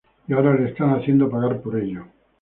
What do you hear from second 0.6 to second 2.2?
están haciendo pagar por ello.